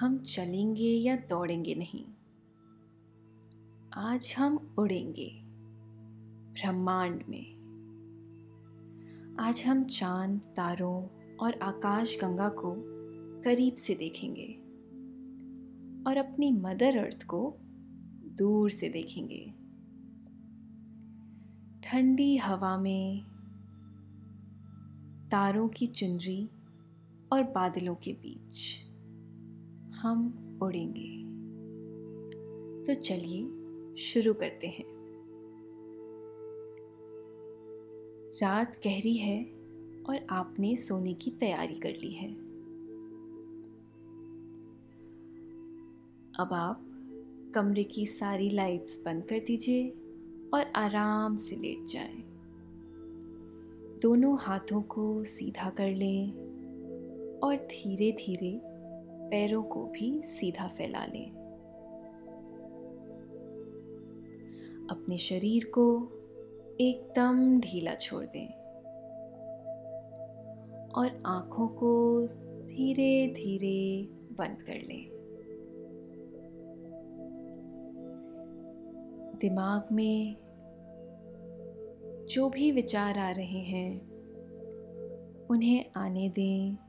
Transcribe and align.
हम 0.00 0.18
चलेंगे 0.18 0.90
या 0.90 1.16
दौड़ेंगे 1.16 1.74
नहीं। 1.74 2.04
आज 3.94 4.34
हम 4.38 4.74
उड़ेंगे 4.78 5.40
ब्रह्मांड 6.52 7.24
में। 7.28 7.56
आज 9.40 9.62
हम 9.62 9.84
चाँद, 9.84 10.40
तारों 10.40 11.06
और 11.36 11.58
आकाश 11.62 12.18
गंगा 12.20 12.48
को 12.48 12.74
करीब 13.42 13.74
से 13.74 13.94
देखेंगे 13.94 14.46
और 16.06 16.16
अपनी 16.16 16.52
मदर 16.52 16.96
अर्थ 16.96 17.26
को 17.26 17.54
दूर 18.38 18.70
से 18.70 18.88
देखेंगे। 18.88 19.54
ठंडी 21.84 22.36
हवा 22.36 22.78
में 22.78 23.22
तारों 25.30 25.68
की 25.68 25.86
चुनरी 25.86 26.50
और 27.32 27.42
बादलों 27.42 27.94
के 27.94 28.12
बीच। 28.12 28.85
हम 30.06 30.58
उड़ेंगे। 30.62 31.26
तो 32.86 33.00
चलिए 33.00 33.42
शुरू 33.96 34.34
करते 34.34 34.66
हैं। 34.66 34.84
रात 38.42 38.80
गहरी 38.84 39.14
है 39.14 39.44
और 40.08 40.26
आपने 40.30 40.76
सोने 40.76 41.14
की 41.14 41.30
तैयारी 41.30 41.74
कर 41.74 41.90
ली 41.90 42.12
है। 42.12 42.32
अब 46.40 46.48
आप 46.52 46.82
कमरे 47.54 47.84
की 47.84 48.06
सारी 48.06 48.50
लाइट्स 48.50 49.02
बंद 49.04 49.24
कर 49.24 49.38
दीजिए 49.38 49.88
और 50.54 50.72
आराम 50.76 51.36
से 51.36 51.56
लेट 51.56 51.84
जाएँ। 51.84 52.22
दोनों 54.02 54.38
हाथों 54.40 54.82
को 54.82 55.24
सीधा 55.24 55.70
कर 55.70 55.90
लें 55.90 56.30
और 57.42 57.56
धीरे 57.56 58.12
धीरे 58.12 58.75
पैरों 59.30 59.62
को 59.62 59.84
भी 59.84 60.22
सीधा 60.22 60.68
फैला 60.68 61.04
लें। 61.04 61.46
अपने 64.90 65.18
शरीर 65.18 65.64
को 65.64 66.08
एकदम 66.80 67.60
ढीला 67.60 67.94
छोड़ 67.94 68.24
दें। 68.24 68.48
और 70.86 71.22
आँखों 71.26 71.68
को 71.68 72.22
धीरे 72.66 73.26
धीरे 73.28 74.08
बंद 74.34 74.62
कर 74.62 74.74
लें। 74.74 75.16
दिमाग 79.40 79.86
में 79.92 80.36
जो 82.26 82.48
भी 82.48 82.72
विचार 82.72 83.18
आ 83.18 83.30
रहे 83.30 83.58
हैं, 83.58 84.10
उन्हें 85.46 85.84
आने 85.96 86.28
दें। 86.28 86.85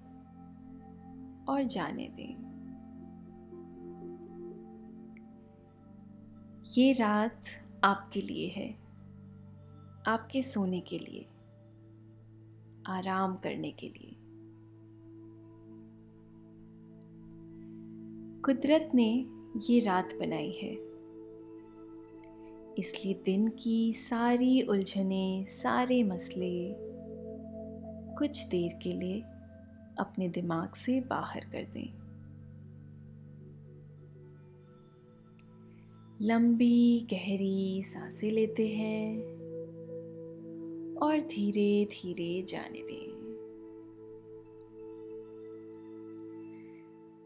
और 1.50 1.64
जाने 1.64 2.08
दें। 2.08 2.48
ये 6.78 6.92
रात 6.92 7.42
आपके 7.84 8.22
लिए 8.22 8.48
है, 8.48 8.72
आपके 10.08 10.42
सोने 10.42 10.80
के 10.80 11.00
लिए, 11.00 11.26
आराम 12.88 13.36
करने 13.36 13.72
के 13.72 13.90
लिए। 13.90 14.16
कुदरत 18.42 18.92
ने 18.94 19.26
ये 19.70 19.80
रात 19.80 20.16
बनाई 20.16 20.52
है। 20.52 20.88
इसलिए 22.78 23.22
दिन 23.26 23.48
की 23.48 23.94
सारी 23.94 24.62
उलझने, 24.62 25.46
सारे 25.50 26.04
मसले 26.04 26.76
कुछ 28.16 28.48
देर 28.48 28.80
के 28.84 28.92
लिए 28.92 29.24
अपने 30.00 30.30
दिमाग 30.30 30.74
से 30.74 31.02
बाहर 31.02 31.40
कर 31.40 31.64
दें। 31.64 32.08
लंबी, 36.22 37.08
गहरी 37.12 37.84
साँसें 37.84 38.32
लेते 38.32 38.68
हैं 38.68 39.18
और 40.96 41.20
धीरे 41.20 41.86
धीरे 41.86 42.42
जाने 42.42 42.82
दें। 42.82 43.18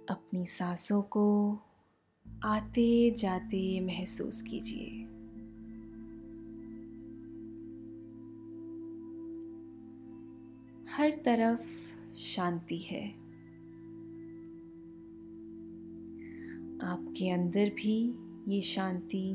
अपनी 0.10 0.46
सांसों 0.46 1.02
को 1.02 1.60
आते 2.44 3.12
जाते 3.12 3.82
महसूस 3.82 4.42
कीजिए। 4.42 5.08
हर 10.92 11.12
तरफ़ 11.12 11.91
शांति 12.18 12.78
है। 12.78 13.10
आपके 16.88 17.30
अंदर 17.30 17.70
भी 17.70 18.16
ये 18.48 18.62
शांति 18.62 19.34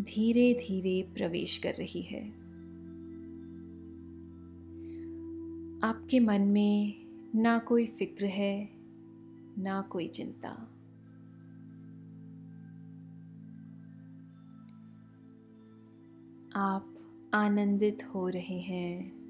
धीरे 0.00 0.54
धीरे 0.54 1.02
प्रवेश 1.14 1.58
कर 1.58 1.74
रही 1.74 2.02
है। 2.02 2.28
आपके 5.84 6.20
मन 6.20 6.40
में 6.40 6.94
ना 7.34 7.58
कोई 7.58 7.86
फ़िक्र 7.86 8.24
है, 8.24 8.68
ना 9.58 9.82
कोई 9.82 10.08
चिंता। 10.08 10.48
आप 16.56 16.94
आनंदित 17.34 17.98
हो 18.14 18.28
रहे 18.28 18.60
हैं। 18.60 19.21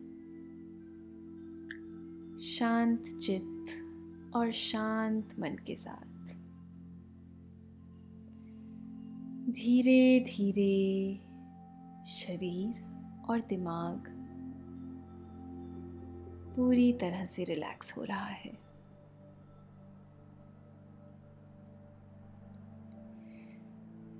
शांत 2.42 3.04
चित्त 3.06 3.72
और 4.36 4.50
शांत 4.50 5.34
मन 5.38 5.56
के 5.66 5.76
साथ। 5.76 6.34
धीरे 9.52 10.20
धीरे 10.20 11.14
शरीर 12.06 12.84
और 13.30 13.40
दिमाग 13.40 14.08
पूरी 16.56 16.92
तरह 16.92 17.24
से 17.24 17.44
रिलैक्स 17.44 17.96
हो 17.96 18.04
रहा 18.04 18.26
है। 18.26 18.52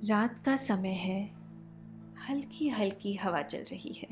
रात 0.04 0.43
का 0.44 0.56
समय 0.56 0.93
है 0.93 1.31
हल्की 2.28 2.69
हल्की 2.69 3.15
हवा 3.15 3.43
चल 3.43 3.65
रही 3.72 3.93
है। 3.93 4.09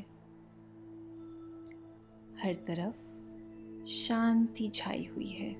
हर 2.43 2.53
तरफ़ 2.53 3.10
शांति 3.91 4.67
छाई 4.67 5.05
हुई 5.05 5.27
है। 5.27 5.51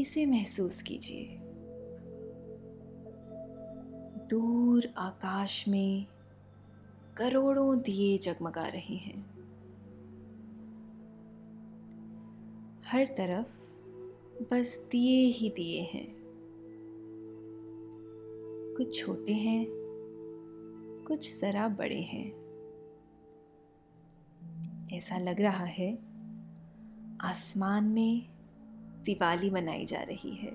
इसे 0.00 0.26
महसूस 0.26 0.82
कीजिए। 0.82 1.38
दूर 4.30 4.94
आकाश 4.96 5.68
में 5.68 6.06
करोड़ों 7.16 7.78
दिए 7.78 8.18
जगमगा 8.18 8.66
रहे 8.66 8.96
हैं। 8.96 9.26
हर 12.84 13.06
तरफ़ 13.06 13.58
बस 14.42 14.88
दिए 14.92 15.26
ही 15.26 15.50
दिए 15.50 15.80
हैं। 15.80 16.14
कुछ 18.76 19.00
छोटे 19.00 19.32
हैं, 19.32 19.66
कुछ 21.08 21.40
ज़रा 21.40 21.68
बड़े 21.68 22.00
हैं। 22.00 22.47
ऐसा 24.92 25.18
लग 25.18 25.40
रहा 25.40 25.64
है 25.64 25.98
आसमान 27.20 27.84
में 27.84 28.26
दिवाली 29.04 29.50
मनाई 29.50 29.84
जा 29.84 30.00
रही 30.02 30.34
है। 30.34 30.50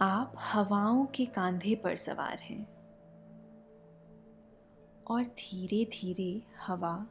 आप 0.00 0.32
हवाओं 0.38 1.06
के 1.06 1.26
कांधे 1.26 1.74
पर 1.74 1.96
सवार 1.96 2.38
हैं 2.38 2.66
और 5.06 5.24
धीरे 5.24 5.84
धीरे 5.84 6.42
हवा 6.66 7.06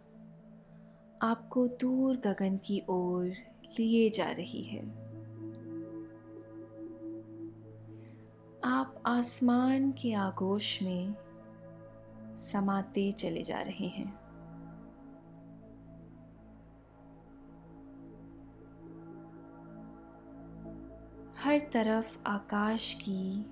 आपको 1.21 1.67
दूर 1.67 2.17
गगन 2.17 2.57
की 2.57 2.83
ओर 2.89 3.25
लिए 3.79 4.09
जा 4.09 4.31
रही 4.31 4.63
है। 4.63 4.81
आप 8.63 9.03
आसमान 9.05 9.91
के 9.91 10.13
आगोश 10.13 10.83
में 10.83 11.26
समाते 12.37 13.11
चले 13.11 13.43
जा 13.43 13.61
रहे 13.61 13.87
हैं। 13.87 14.27
हर 21.37 21.59
तरफ़ 21.59 22.23
आकाश 22.27 22.93
की 22.93 23.45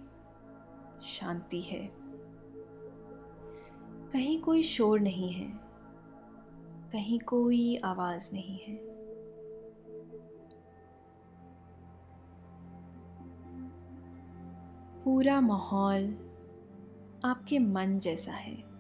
शांति 1.04 1.62
है। 1.62 1.92
कहीं 4.14 4.42
कोई 4.42 4.64
शोर 4.64 5.00
नहीं 5.00 5.32
है, 5.32 5.60
कहीं 6.92 7.20
कोई 7.20 7.78
आवाज़ 7.78 8.30
नहीं 8.34 8.58
है। 8.58 8.76
पूरा 15.04 15.42
माहौल 15.42 16.32
आपके 17.26 17.60
मन 17.60 18.00
जैसा 18.00 18.32
है। 18.32 18.75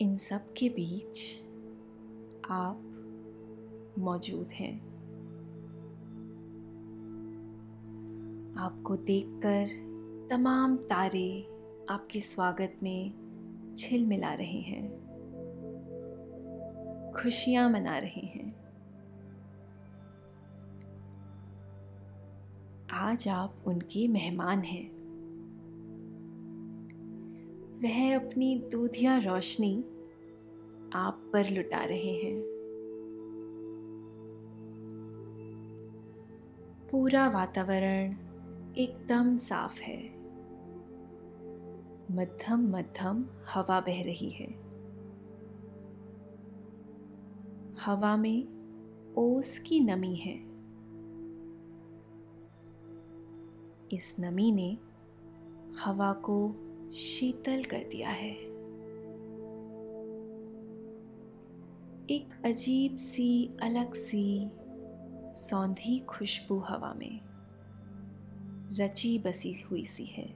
इन 0.00 0.16
सब 0.16 0.52
के 0.52 0.68
बीच 0.68 1.18
आप 2.50 2.82
मौजूद 3.98 4.46
हैं। 4.46 4.80
आपको 8.58 8.96
देखकर 8.96 9.66
तमाम 10.30 10.76
तारे 10.76 11.46
आपके 11.90 12.20
स्वागत 12.20 12.76
में 12.82 13.12
छिल 13.78 14.06
मिला 14.06 14.34
रहे 14.34 14.60
हैं। 14.60 14.88
खुशियाँ 17.16 17.70
मना 17.70 17.98
रहे 17.98 18.26
हैं। 18.26 18.56
आज 22.92 23.28
आप 23.28 23.54
उनके 23.66 24.08
मेहमान 24.08 24.60
हैं। 24.60 25.00
वह 27.82 28.16
अपनी 28.16 28.68
दूधिया 28.72 29.18
रोशनी 29.18 29.84
आप 30.94 31.30
पर 31.32 31.50
लुटा 31.50 31.84
रहे 31.84 32.12
हैं। 32.12 32.42
पूरा 36.90 37.28
वातावरण 37.28 38.12
एकदम 38.74 39.38
साफ़ 39.38 39.80
है। 39.80 40.18
मध्यम 42.12 42.76
मध्यम 42.76 43.26
हवा 43.54 43.80
बह 43.80 44.02
रही 44.02 44.30
है। 44.30 44.46
हवा 47.80 48.16
में 48.16 48.48
ओस 49.16 49.58
की 49.58 49.80
नमी 49.80 50.16
है। 50.16 50.50
इस 53.92 54.16
नमी 54.20 54.52
ने 54.52 54.78
हवा 55.80 56.12
को 56.12 56.54
शीतल 56.92 57.62
कर 57.62 57.84
दिया 57.90 58.10
है। 58.10 58.49
एक 62.10 62.46
अजीब 62.46 62.96
सी, 62.96 63.50
अलग 63.62 63.94
सी, 63.94 64.50
सौंधी 65.30 65.98
खुशबू 65.98 66.58
हवा 66.58 66.94
में 66.94 67.20
रची 68.72 69.18
बसी 69.18 69.52
हुई 69.52 69.84
सी 69.84 70.04
है। 70.04 70.34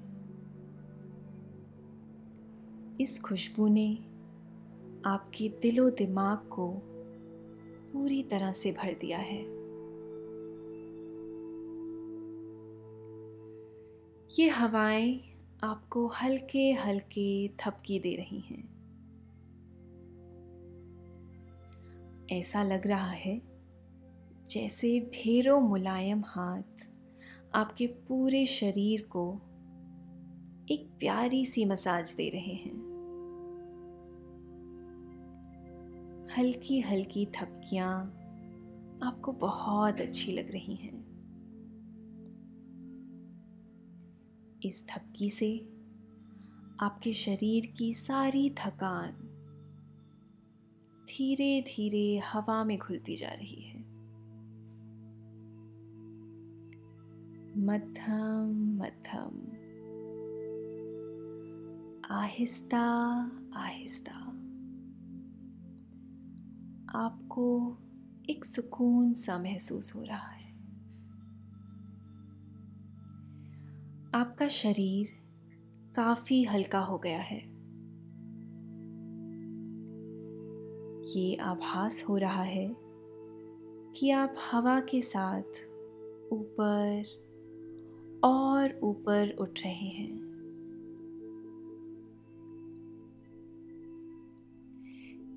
इस 3.01 3.21
खुशबू 3.25 3.69
ने 3.69 3.97
आपके 5.07 5.49
दिलो 5.49 5.91
दिमाग 5.91 6.39
को 6.39 6.73
पूरी 7.93 8.23
तरह 8.23 8.53
से 8.53 8.73
भर 8.73 8.95
दिया 8.95 9.19
है। 9.19 9.43
ये 14.39 14.49
हवाएँ 14.49 15.21
आपको 15.65 16.07
हल्के 16.07 16.73
हल्के 16.73 17.49
थपकी 17.49 17.99
दे 17.99 18.15
रही 18.17 18.41
हैं। 18.41 18.74
ऐसा 22.33 22.63
लग 22.63 22.87
रहा 22.87 23.11
है 23.11 23.43
जैसे 24.51 25.11
ढेरों 25.15 25.61
मुलायम 25.61 26.23
हाथ 26.27 26.89
आपके 27.55 27.87
पूरे 27.87 28.47
शरीर 28.47 29.09
को 29.17 29.33
एक 30.71 30.97
प्यारी 30.99 31.45
सी 31.45 31.65
मसाज 31.65 32.15
दे 32.15 32.29
रहे 32.29 32.55
हैं। 32.55 32.95
हल्की 36.39 36.81
हल्की 36.81 37.27
थपकियाँ 37.27 38.07
आपको 39.03 39.33
बहुत 39.33 40.01
अच्छी 40.01 40.33
लग 40.33 40.51
रही 40.51 40.77
हैं। 40.77 41.05
इस 44.63 44.87
थपकी 44.89 45.31
से 45.31 45.59
आपके 46.81 47.13
शरीर 47.13 47.67
की 47.67 47.95
सारी 47.95 48.51
थकान 48.51 49.24
धीरे 51.05 51.63
धीरे 51.63 52.19
हवा 52.19 52.65
में 52.65 52.79
घुलती 52.79 53.17
जा 53.17 53.29
रही 53.29 53.63
है। 53.63 53.79
मध्यम 57.59 58.77
मध्यम। 58.77 59.41
आहिस्ता 62.11 62.81
आहिस्ता। 63.57 64.15
आपको 66.99 67.77
एक 68.31 68.45
सुकून 68.45 69.15
सा 69.15 69.39
महसूस 69.39 69.97
हो 69.97 70.03
रहा 70.03 70.29
है। 70.29 70.53
आपका 74.15 74.49
शरीर 74.49 75.09
काफ़ी 75.97 76.45
हल्का 76.45 76.79
हो 76.79 76.99
गया 76.99 77.21
है। 77.21 77.54
ये 81.15 81.37
आभास 81.37 82.05
हो 82.09 82.17
रहा 82.17 82.43
है 82.43 82.77
कि 83.97 84.11
आप 84.11 84.35
हवा 84.53 84.81
के 84.81 85.01
साथ 85.01 85.43
ऊपर 86.33 87.05
और 88.25 88.81
ऊपर 88.83 89.37
उठ 89.39 89.61
रहे 89.61 89.73
हैं। 89.73 90.35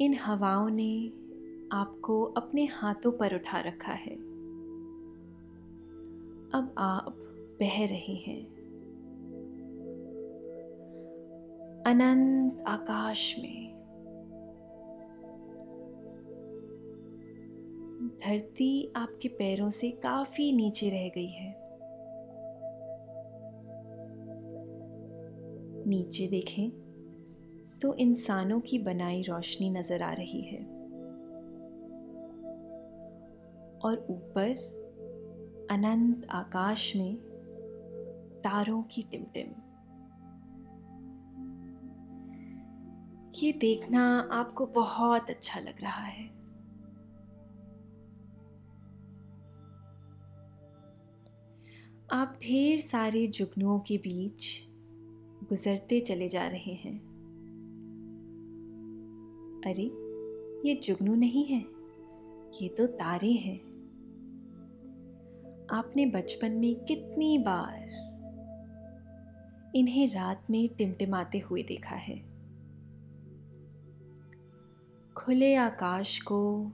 इन 0.01 0.13
हवाओं 0.13 0.69
ने 0.69 1.07
आपको 1.71 2.23
अपने 2.23 2.65
हाथों 2.65 3.11
पर 3.11 3.35
उठा 3.35 3.59
रखा 3.59 3.93
है। 3.93 4.15
अब 6.53 6.75
आप 6.77 7.15
बह 7.59 7.85
रहे 7.85 8.15
हैं। 8.15 8.57
अनंत 11.85 12.63
आकाश 12.67 13.35
में 13.39 13.66
धरती 18.23 18.93
आपके 18.95 19.27
पैरों 19.27 19.69
से 19.69 19.91
काफ़ी 19.91 20.51
नीचे 20.51 20.89
रह 20.89 21.09
गई 21.09 21.27
है। 21.27 21.55
नीचे 25.87 26.27
देखें 26.27 26.69
तो 27.81 27.93
इंसानों 27.93 28.59
की 28.59 28.79
बनाई 28.79 29.21
रोशनी 29.21 29.69
नज़र 29.69 30.03
आ 30.03 30.13
रही 30.13 30.41
है। 30.41 30.63
और 33.79 34.07
ऊपर, 34.09 34.49
अनंत 35.71 36.27
आकाश 36.29 36.95
में, 36.95 37.15
तारों 38.39 38.83
की 38.83 39.01
टिमटिम। 39.01 39.47
ये 43.43 43.51
देखना 43.53 44.29
आपको 44.31 44.65
बहुत 44.65 45.29
अच्छा 45.29 45.59
लग 45.59 45.81
रहा 45.81 46.03
है। 46.03 46.46
आप 52.17 52.39
ढेर 52.43 52.79
सारे 52.79 53.27
जुगनुओं 53.27 53.79
के 53.79 53.97
बीच 53.97 54.61
गुजरते 55.49 55.99
चले 55.99 56.29
जा 56.29 56.47
रहे 56.47 56.73
हैं। 56.73 56.99
अरे, 59.65 59.83
ये 60.69 60.75
जुगनू 60.75 61.15
नहीं 61.15 61.45
है। 61.45 61.65
ये 62.61 62.69
तो 62.69 62.87
तारे 62.87 63.31
हैं। 63.31 63.59
आपने 65.71 66.05
बचपन 66.05 66.51
में 66.51 66.75
कितनी 66.75 67.37
बार 67.37 67.81
इन्हें 69.75 70.07
रात 70.07 70.47
में 70.49 70.69
टिमटिमाते 70.69 71.39
हुए 71.39 71.63
देखा 71.63 71.95
है। 71.95 72.25
खुले 75.17 75.55
आकाश 75.55 76.21
को 76.21 76.71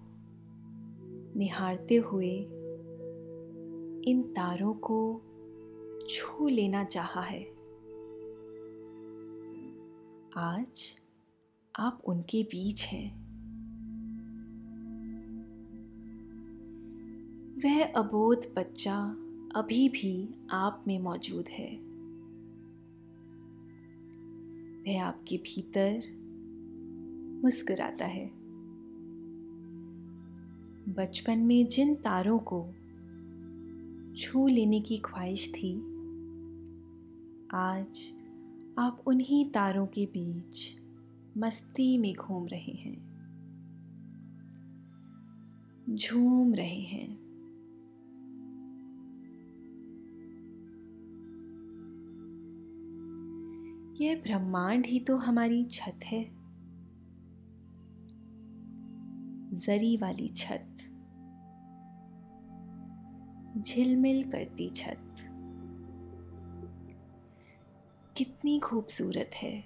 निहारते 1.35 1.95
हुए 1.95 2.49
इन 4.11 4.21
तारों 4.21 4.73
को 4.73 5.21
छू 6.09 6.47
लेना 6.47 6.83
चाहा 6.83 7.21
है। 7.21 7.43
आज 10.37 10.97
आप 11.79 12.01
उनके 12.05 12.43
बीच 12.43 12.85
हैं। 12.85 13.23
वह 17.57 17.83
अबोध 17.83 18.53
बच्चा 18.55 18.97
अभी 19.55 19.89
भी 19.89 20.35
आप 20.51 20.83
में 20.87 20.99
मौजूद 20.99 21.45
है। 21.49 21.77
वह 24.81 25.03
आपके 25.03 25.37
भीतर 25.37 26.01
मुस्कुराता 27.43 28.05
है। 28.05 28.31
बचपन 30.93 31.39
में 31.39 31.67
जिन 31.67 31.95
तारों 31.95 32.39
को 32.39 32.67
छू 34.17 34.47
लेने 34.47 34.81
की 34.81 34.97
ख्वाहिश 34.97 35.53
थी 35.53 35.92
आज 37.55 38.13
आप 38.79 39.03
उन्हीं 39.07 39.51
तारों 39.51 39.87
के 39.87 40.05
बीच 40.05 40.81
मस्ती 41.37 41.97
में 41.97 42.13
घूम 42.15 42.47
रहे 42.47 42.71
हैं। 42.71 42.97
झूम 45.95 46.53
रहे 46.53 46.81
हैं। 46.81 47.09
यह 53.95 54.15
ब्रह्मांड 54.15 54.85
ही 54.85 54.99
तो 54.99 55.15
हमारी 55.15 55.63
छत 55.63 55.99
है। 56.03 56.23
जरी 59.53 59.97
वाली 59.97 60.27
छत। 60.27 60.77
झिलमिल 63.57 64.31
करती 64.31 64.69
छत। 64.69 65.02
कितनी 68.17 68.59
खूबसूरत 68.59 69.31
है। 69.35 69.59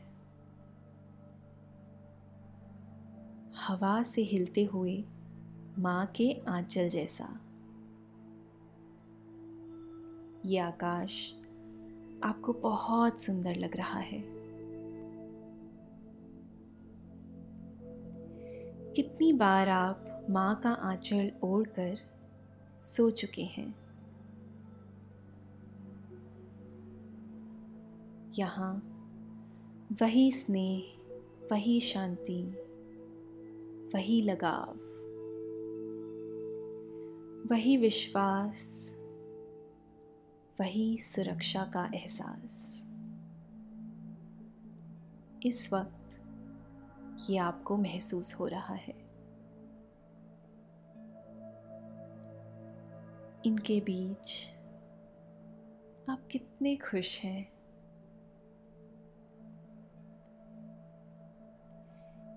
हवा 3.57 4.03
से 4.03 4.21
हिलते 4.21 4.63
हुए 4.63 5.03
माँ 5.79 6.05
के 6.05 6.41
आंचल 6.47 6.89
जैसा। 6.89 7.25
ये 10.45 10.57
आकाश 10.57 11.33
आपको 12.23 12.53
बहुत 12.53 13.21
सुंदर 13.21 13.55
लग 13.55 13.77
रहा 13.77 13.99
है। 13.99 14.23
कितनी 18.93 19.33
बार 19.33 19.69
आप 19.69 20.27
माँ 20.29 20.59
का 20.59 20.71
आंचल 20.71 21.31
ओढ़कर 21.43 21.97
सो 22.81 23.11
चुके 23.11 23.43
हैं। 23.43 23.86
यहाँ। 28.39 28.93
वही 30.01 30.31
स्नेह, 30.31 30.99
वही 31.51 31.79
शांति, 31.79 32.43
वही 33.93 34.21
लगाव, 34.21 34.73
वही 37.51 37.77
विश्वास, 37.77 38.91
वही 40.59 40.97
सुरक्षा 40.97 41.63
का 41.63 41.91
एहसास। 41.95 42.83
इस 45.45 45.73
वक्त 45.73 46.19
ये 47.29 47.37
आपको 47.37 47.77
महसूस 47.77 48.33
हो 48.33 48.47
रहा 48.47 48.73
है। 48.73 49.07
इनके 53.45 53.79
बीच 53.79 54.47
आप 56.09 56.27
कितने 56.31 56.75
खुश 56.75 57.19
हैं? 57.19 57.56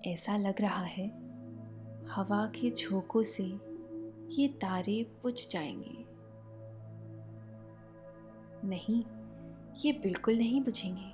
ऐसा 0.05 0.37
लग 0.37 0.61
रहा 0.61 0.83
है, 0.83 1.07
हवा 2.09 2.45
के 2.47 2.71
झोंकों 2.71 3.23
से 3.23 3.43
ये 4.41 4.47
तारे 4.47 5.11
बुझ 5.23 5.47
जाएँगे। 5.51 6.05
नहीं, 8.67 9.03
ये 9.85 9.93
बिल्कुल 9.93 10.37
नहीं 10.37 10.61
बुझेंगे। 10.61 11.11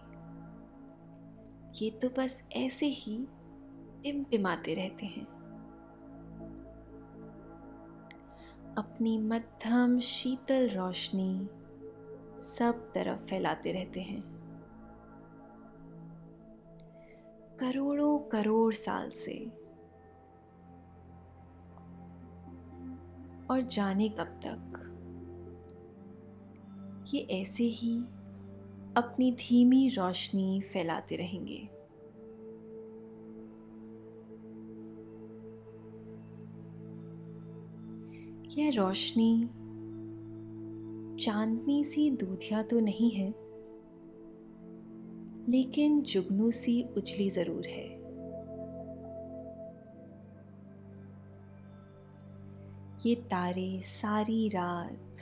ये 1.85 1.91
तो 1.91 2.09
बस 2.09 2.43
ऐसे 2.55 2.85
ही 2.85 3.27
टिमटिमाते 4.03 4.73
रहते 4.73 5.05
हैं। 5.05 5.27
अपनी 8.77 9.17
मध्यम, 9.17 9.99
शीतल 9.99 10.69
रोशनी 10.69 11.49
सब 12.41 12.91
तरफ़ 12.95 13.19
फैलाते 13.19 13.71
रहते 13.71 14.01
हैं। 14.01 14.36
करोड़ों 17.59 18.19
करोड़ 18.19 18.73
साल 18.73 19.09
से। 19.09 19.51
और 23.49 23.61
जाने 23.61 24.09
कब 24.09 24.25
तक। 24.25 24.83
ये 27.13 27.21
ऐसे 27.21 27.63
ही 27.63 27.97
अपनी 28.97 29.31
धीमी 29.31 29.89
रोशनी 29.89 30.61
फैलाते 30.61 31.15
रहेंगे। 31.15 31.69
यह 38.61 38.69
रोशनी 38.69 39.49
चांदनी 41.25 41.83
सी 41.83 42.11
दूधिया 42.11 42.63
तो 42.63 42.79
नहीं 42.79 43.11
है 43.11 43.46
लेकिन 45.49 46.01
जुगनू 46.03 46.49
सी 46.51 46.81
उछली 46.97 47.29
ज़रूर 47.29 47.67
है। 47.67 47.85
ये 53.05 53.15
तारे 53.31 53.79
सारी 53.81 54.47
रात 54.49 55.15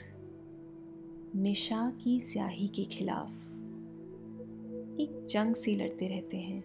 निशा 1.36 1.90
की 2.02 2.18
स्याही 2.20 2.66
के 2.68 2.84
खिलाफ 2.84 3.30
एक 5.00 5.26
जंग 5.30 5.54
सी 5.54 5.74
लड़ते 5.76 6.08
रहते 6.08 6.36
हैं। 6.36 6.64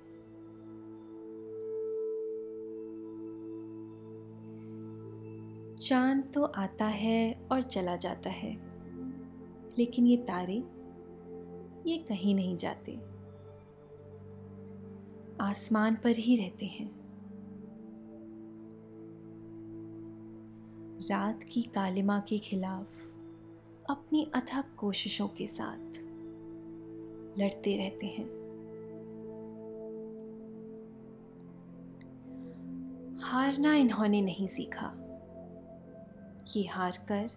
चाँद 5.78 6.24
तो 6.34 6.44
आता 6.44 6.86
है 6.86 7.48
और 7.52 7.62
चला 7.62 7.96
जाता 7.96 8.30
है, 8.30 8.52
लेकिन 9.78 10.08
ये 10.08 10.18
तारे 10.18 10.58
ये 11.88 11.98
कहीं 12.00 12.36
नहीं 12.36 12.58
जाते। 12.58 13.11
आसमान 15.42 15.96
पर 15.96 16.10
ही 16.10 16.36
रहते 16.36 16.66
हैं। 16.66 16.92
रात 20.98 21.44
की 21.44 21.62
कालिमा 21.62 22.20
के 22.20 22.40
खिलाफ 22.40 22.88
अपनी 23.90 24.32
अथक 24.36 24.66
कोशिशों 24.78 25.28
के 25.28 25.48
साथ 25.48 25.92
लड़ते 27.40 27.78
रहते 27.78 28.08
हैं। 28.08 28.26
हारना 33.20 33.76
इन्होंने 33.76 34.22
नहीं 34.22 34.48
सीखा। 34.48 34.94
ये 36.56 36.68
हार 36.68 36.98
कर 37.08 37.30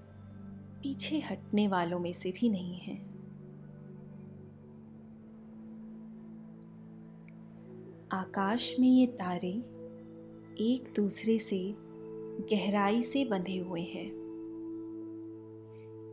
पीछे 0.82 1.20
हटने 1.20 1.68
वालों 1.68 1.98
में 1.98 2.12
से 2.12 2.30
भी 2.30 2.48
नहीं 2.48 2.78
है। 2.78 3.13
आकाश 8.14 8.76
में 8.80 8.88
ये 8.88 9.06
तारे 9.06 9.50
एक 10.64 10.92
दूसरे 10.96 11.38
से 11.38 11.74
गहराई 12.52 13.02
से 13.02 13.24
बंधे 13.24 13.58
हुए 13.58 13.80
हैं। 13.80 14.06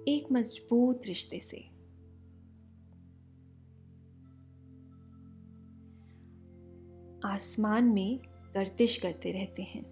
एक 0.07 0.31
मज़बूत 0.31 1.01
रिश्ते 1.05 1.39
से। 1.39 1.57
आसमान 7.27 7.83
में 7.83 8.19
गर्दिश 8.55 8.97
करते 8.97 9.31
रहते 9.31 9.63
हैं। 9.63 9.83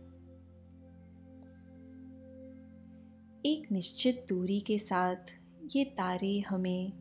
एक 3.46 3.72
निश्चित 3.72 4.25
दूरी 4.30 4.60
के 4.60 4.80
साथ 4.80 5.39
ये 5.75 5.86
तारे 5.86 6.39
हमें 6.39 6.94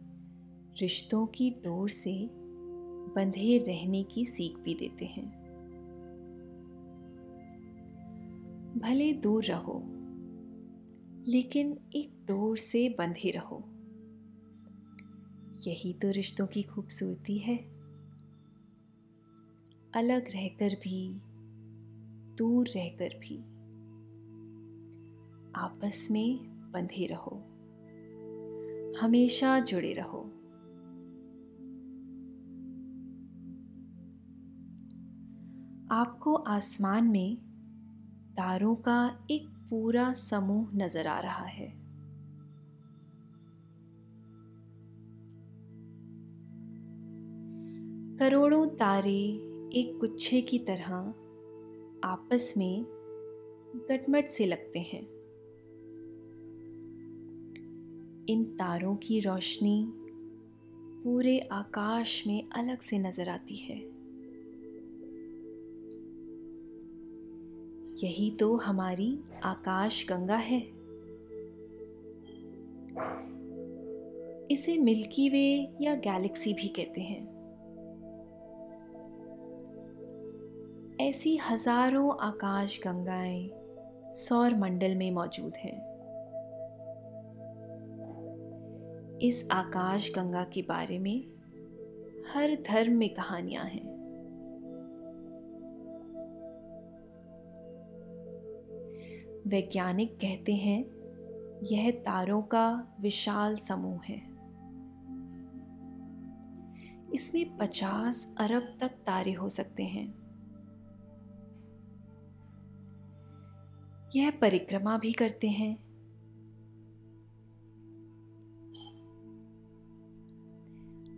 रिश्तों 0.81 1.27
की 1.27 1.51
डोर 1.51 1.89
से 1.89 2.38
बंधे 3.19 3.59
रहने 3.59 4.05
की 4.05 4.25
सीख 4.25 4.59
भी 4.59 4.75
देते 4.75 5.05
हैं। 5.05 5.29
भले 8.79 9.13
दूर 9.13 9.45
रहो, 9.45 9.83
लेकिन 11.27 11.79
एक 11.95 12.27
डोर 12.27 12.57
से 12.57 12.89
बंधे 12.89 13.31
रहो। 13.31 13.65
यही 15.67 15.93
तो 15.93 16.11
रिश्तों 16.11 16.47
की 16.47 16.63
खूबसूरती 16.63 17.39
है। 17.39 17.57
अलग 19.95 20.29
रहकर 20.29 20.75
भी, 20.75 21.21
दूर 22.37 22.69
रहकर 22.69 23.19
भी, 23.19 23.39
आपस 25.55 26.09
में 26.11 26.39
बंधे 26.73 27.07
रहो। 27.07 27.37
हमेशा 29.01 29.61
जुड़े 29.61 29.93
रहो। 29.93 30.28
आपको 35.91 36.35
आसमान 36.35 37.05
में 37.05 37.37
तारों 38.37 38.75
का 38.75 39.27
एक 39.31 39.49
पूरा 39.71 40.13
समूह 40.13 40.71
नज़र 40.75 41.07
आ 41.07 41.19
रहा 41.21 41.45
है। 41.45 41.67
करोड़ों 48.19 48.67
तारे 48.67 49.19
एक 49.75 49.99
गुच्छे 50.01 50.41
की 50.41 50.59
तरह 50.59 50.95
आपस 52.05 52.55
में 52.57 52.85
गटमट 53.91 54.29
से 54.29 54.47
लगते 54.47 54.79
हैं। 54.79 55.03
इन 58.27 58.45
तारों 58.45 58.97
की 58.97 59.21
रोशनी 59.21 59.93
पूरे 61.05 61.39
आकाश 61.39 62.27
में 62.27 62.49
अलग 62.49 62.81
से 62.81 62.99
नज़र 62.99 63.29
आती 63.29 63.57
है। 63.57 63.98
यही 68.03 68.31
तो 68.31 68.57
हमारी 68.57 69.19
आकाश 69.45 70.07
गंगा 70.09 70.37
है। 70.37 70.61
इसे 74.51 74.79
मिल्की 74.79 75.29
वे 75.29 75.75
या 75.81 75.95
गैलेक्सी 75.95 76.55
भी 76.55 76.69
कहते 76.69 77.01
हैं। 77.01 77.39
ऐसी 81.01 81.37
हज़ारों 81.37 82.17
आकाश 82.21 82.81
गंगाएँ 82.87 83.51
सौर 84.13 84.55
मंडल 84.55 84.95
में 84.95 85.11
मौजूद 85.11 85.53
हैं। 85.57 85.77
इस 89.19 89.49
आकाश 89.53 90.13
गंगा 90.17 90.45
के 90.45 90.63
बारे 90.63 90.99
में 90.99 91.25
हर 92.35 92.57
धर्म 92.69 92.93
में 92.93 93.15
कहानियाँ 93.15 93.65
हैं। 93.65 93.98
वैज्ञानिक 99.49 100.17
कहते 100.17 100.55
हैं, 100.55 100.85
यह 101.65 101.91
तारों 101.91 102.43
का 102.43 102.97
विशाल 103.01 103.57
समूह 103.57 104.01
है। 104.05 104.29
इसमें 107.15 107.57
50 107.57 108.35
अरब 108.39 108.77
तक 108.81 108.89
तारे 108.89 109.33
हो 109.33 109.49
सकते 109.49 109.83
हैं। 109.83 110.15
यह 114.17 114.31
परिक्रमा 114.31 114.99
भी 114.99 115.13
करते 115.13 115.49
हैं। 115.49 115.77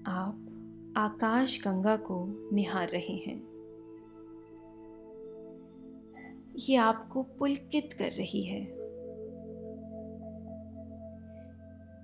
आप 0.07 0.47
आकाश 0.97 1.65
गंगा 1.65 1.97
को 1.97 2.51
निहार 2.53 2.89
रहे 2.89 3.17
हैं। 3.17 3.60
ये 6.61 6.77
आपको 6.77 7.23
पुलकित 7.23 7.93
कर 7.93 8.11
रही 8.13 8.43
है। 8.43 8.61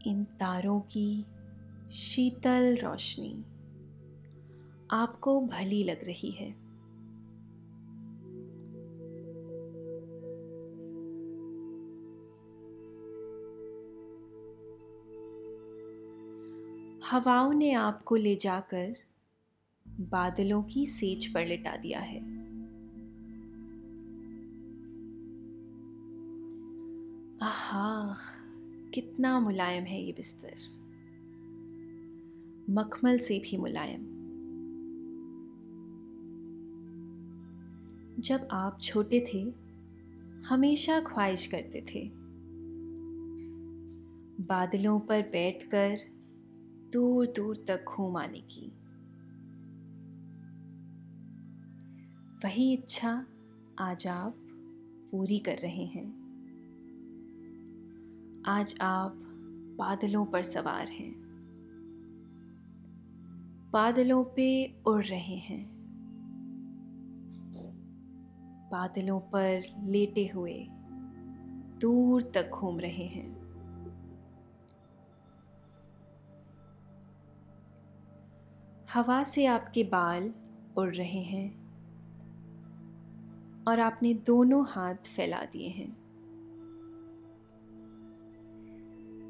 इन 0.07 0.25
तारों 0.41 0.81
की 0.81 1.25
शीतल 1.93 2.77
रोशनी 2.77 3.45
आपको 4.91 5.41
भली 5.41 5.85
लग 5.85 6.05
रही 6.05 6.31
है। 6.31 6.51
हवाओं 17.11 17.53
ने 17.53 17.73
आपको 17.73 18.17
ले 18.17 18.37
जाकर 18.37 18.97
बादलों 19.89 20.63
की 20.63 20.87
सेज 20.87 21.35
पर 21.35 21.47
लिटा 21.47 21.77
दिया 21.77 22.01
है। 22.01 22.36
आहा, 27.43 28.17
कितना 28.95 29.41
मुलायम 29.41 29.85
है 29.85 30.03
ये 30.03 30.13
बिस्तर। 30.13 30.57
मखमल 32.71 33.19
से 33.19 33.39
भी 33.39 33.57
मुलायम। 33.57 34.01
जब 38.21 38.49
आप 38.51 38.79
छोटे 38.81 39.21
थे, 39.21 39.55
हमेशा 40.49 41.01
ख्वाहिश 41.01 41.47
करते 41.47 41.87
थे, 41.95 42.11
बादलों 44.45 45.01
पर 45.01 45.23
बैठकर 45.23 45.99
दूर 46.93 47.27
दूर 47.27 47.57
तक 47.69 47.85
घूम 47.85 48.17
आने 48.17 48.41
की। 48.41 48.73
वही 52.45 52.73
इच्छा 52.73 53.27
आज 53.79 54.07
आप 54.07 54.35
पूरी 55.11 55.39
कर 55.39 55.57
रहे 55.57 55.85
हैं। 55.85 56.26
आज 58.49 58.79
आप 58.81 59.13
बादलों 59.79 60.27
पर 60.27 60.43
सवार 60.43 60.89
हैं। 60.89 61.15
बादलों 63.73 64.25
पे 64.25 64.77
उड़ 64.87 65.05
रहे 65.05 65.37
हैं। 65.37 65.69
बादलों 68.71 69.21
पर 69.21 69.63
लेटे 69.83 70.27
हुए 70.27 70.67
दूर 71.81 72.23
तक 72.23 72.51
घूम 72.51 72.81
रहे 72.81 73.07
हैं। 73.07 73.37
हवा 78.93 79.25
से 79.25 79.47
आपके 79.47 79.85
बाल 79.85 80.35
उड़ 80.77 80.95
रहे 80.95 81.23
हैं 81.23 81.51
और 83.69 83.81
आपने 83.81 84.15
दोनों 84.15 84.67
हाथ 84.69 84.95
फैला 84.95 85.43
दिए 85.43 85.69
हैं। 85.69 86.06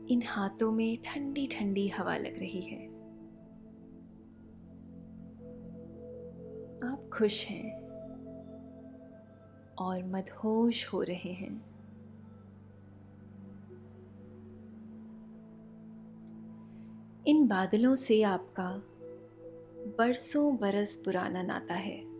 इन 0.08 0.22
हाथों 0.22 0.72
में 0.72 0.98
ठंडी 1.04 1.46
ठंडी 1.46 1.88
हवा 1.88 2.16
लग 2.16 2.38
रही 2.38 2.60
है। 2.60 2.86
आप 6.90 7.10
खुश 7.12 7.46
हैं 7.46 7.86
और 9.78 10.04
मदहोश 10.04 10.92
हो 10.92 11.02
रहे 11.02 11.32
हैं। 11.32 11.76
इन 17.26 17.46
बादलों 17.48 17.94
से 17.94 18.22
आपका 18.22 18.82
बरसों 19.98 20.56
बरस 20.56 20.96
पुराना 20.96 21.42
नाता 21.42 21.74
है। 21.74 22.16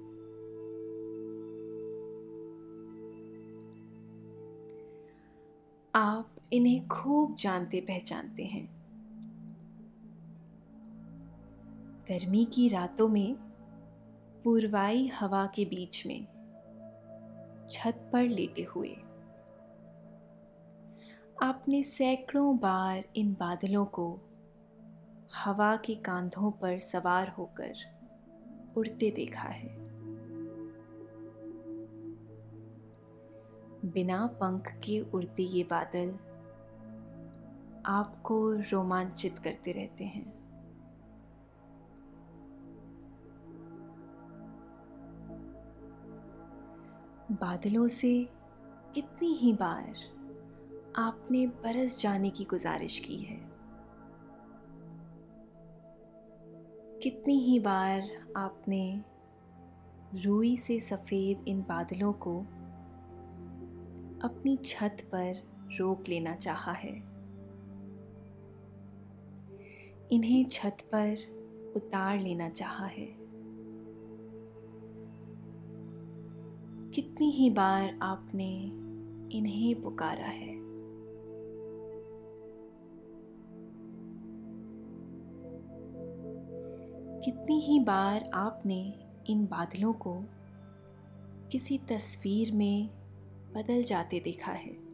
आप 5.94 6.36
इन्हें 6.53 6.89
खूब 6.89 7.35
जानते 7.35 7.81
पहचानते 7.81 8.45
हैं। 8.45 8.69
गर्मी 12.09 12.45
की 12.45 12.69
रातों 12.69 13.09
में 13.09 13.35
पूर्वाई 14.45 15.07
हवा 15.07 15.47
के 15.47 15.65
बीच 15.65 16.07
में 16.07 16.27
छत 17.71 18.11
पर 18.13 18.23
लेटे 18.23 18.63
हुए। 18.63 18.97
आपने 21.43 21.83
सैकड़ों 21.83 22.59
बार 22.59 23.05
इन 23.17 23.33
बादलों 23.33 23.85
को 23.87 24.21
हवा 25.35 25.77
के 25.77 25.95
कांधों 25.95 26.51
पर 26.51 26.79
सवार 26.79 27.29
होकर 27.29 27.75
उड़ते 28.77 29.11
देखा 29.11 29.49
है। 29.49 29.87
बिना 33.85 34.27
पंख 34.27 34.69
के 34.69 35.01
उड़ते 35.01 35.43
ये 35.43 35.65
बादल 35.65 36.19
आपको 37.87 38.53
रोमांचित 38.53 39.38
करते 39.38 39.72
रहते 39.72 40.05
हैं। 40.05 40.46
बादलों 47.33 47.88
से 47.88 48.29
कितनी 48.94 49.29
ही 49.29 49.53
बार 49.53 49.94
आपने 50.96 51.46
बरस 51.46 52.01
जाने 52.03 52.31
की 52.31 52.44
गुजारिश 52.44 52.99
की 52.99 53.16
है। 53.16 53.37
कितनी 57.03 57.38
ही 57.38 57.59
बार 57.61 58.03
आपने 58.37 59.05
रूई 60.14 60.57
से 60.57 60.81
सफ़ेद 60.81 61.44
इन 61.49 61.61
बादलों 61.61 62.12
को 62.12 62.40
अपनी 64.29 64.57
छत 64.57 64.96
पर 65.14 65.42
रोक 65.79 66.05
लेना 66.09 66.35
चाहा 66.35 66.72
है। 66.72 67.16
इन्हें 70.12 70.47
छत 70.47 70.77
पर 70.95 71.16
उतार 71.77 72.19
लेना 72.19 72.49
चाहा 72.49 72.87
है। 72.87 73.27
कितनी 76.90 77.31
ही 77.31 77.51
बार 77.51 77.99
आपने 78.03 78.62
इन्हें 79.37 79.83
पुकारा 79.83 80.27
है। 80.27 80.66
कितनी 87.21 87.61
ही 87.61 87.81
बार 87.81 88.31
आपने 88.35 88.95
इन 89.27 89.47
बादलों 89.47 89.92
को 89.92 90.25
किसी 91.53 91.79
तस्वीर 91.79 92.53
में 92.53 92.88
बदल 93.55 93.83
जाते 93.83 94.21
देखा 94.21 94.53
है। 94.53 94.86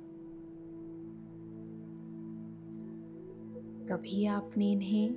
कभी 3.92 4.26
आपने 4.26 4.72
इन्हें 4.72 5.12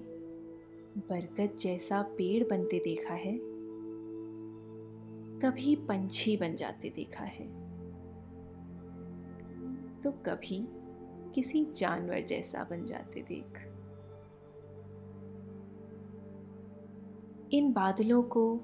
बरगद 0.98 1.58
जैसा 1.58 2.02
पेड़ 2.02 2.50
बनते 2.50 2.80
देखा 2.80 3.14
है? 3.14 3.40
कभी 5.40 5.76
पंछी 5.76 6.38
बन 6.38 6.56
जाते 6.56 6.90
देखा 6.90 7.24
है? 7.24 7.48
तो 10.02 10.12
कभी 10.12 10.68
किसी 11.36 11.66
जानवर 11.66 12.20
जैसा 12.20 12.64
बन 12.64 12.86
जाते 12.86 13.22
देख। 13.22 13.58
इन 17.54 17.74
बादलों 17.74 18.24
को 18.24 18.60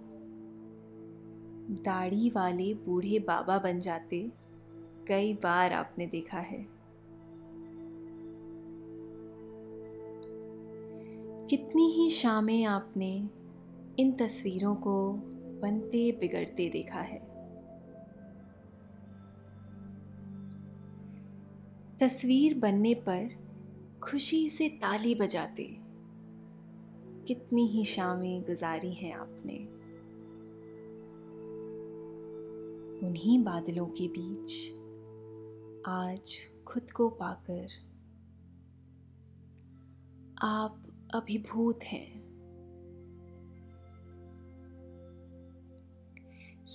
दाढ़ी 1.70 2.30
वाले 2.30 2.74
बूढ़े 2.74 3.20
बाबा 3.20 3.60
बन 3.60 3.80
जाते 3.80 4.32
कई 5.08 5.34
बार 5.34 5.74
आपने 5.74 6.08
देखा 6.08 6.40
है। 6.40 6.81
कितनी 11.52 11.90
ही 11.92 12.10
शामें 12.10 12.66
आपने 12.66 13.30
इन 14.00 14.12
तस्वीरों 14.12 14.76
को 14.76 15.14
बनते 15.62 16.12
बिगड़ते 16.12 16.70
देखा 16.70 17.00
है। 17.00 17.20
तस्वीर 22.00 22.60
बनने 22.60 22.94
पर 22.94 23.30
खुशी 24.04 24.50
से 24.50 24.70
ताली 24.70 25.16
बजाते 25.16 25.78
कितनी 27.28 27.68
ही 27.68 27.86
शामें 27.86 28.42
गुजारी 28.42 28.94
हैं 28.94 29.14
आपने। 29.14 29.58
उन्हीं 33.08 33.44
बादलों 33.44 33.86
के 33.86 34.08
बीच 34.08 34.72
आज 35.88 36.38
खुद 36.68 36.92
को 36.92 37.10
पाकर 37.10 37.68
आप 40.42 40.81
अभिभूत 41.14 41.84
हैं। 41.84 42.22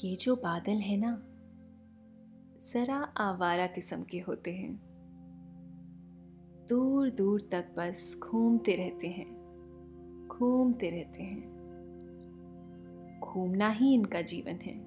ये 0.05 0.16
जो 0.16 0.37
बादल 0.37 0.72
है 0.72 0.96
ना, 0.96 1.22
जरा 2.72 2.96
आवारा 2.96 3.66
किस्म 3.66 4.03
के 4.03 4.18
होते 4.18 4.53
हैं। 4.53 4.81
दूर 6.68 7.11
दूर 7.11 7.40
तक 7.40 7.75
बस 7.77 8.16
घूमते 8.22 8.77
रहते 8.77 9.09
हैं, 9.09 9.37
घूमते 10.29 10.90
रहते 10.90 11.22
हैं। 11.22 11.57
घूमना 13.25 13.68
ही 13.68 13.94
इनका 13.94 14.22
जीवन 14.22 14.53
है। 14.53 14.86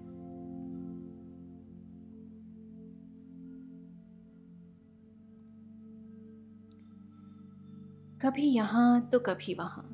कभी 8.21 8.41
यहाँ 8.41 9.09
तो 9.09 9.19
कभी 9.19 9.53
वहाँ। 9.53 9.89